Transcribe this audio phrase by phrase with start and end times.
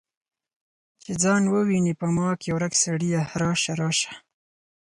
[1.03, 4.13] چې ځان وویني په ما کې ورک سړیه راشه، راشه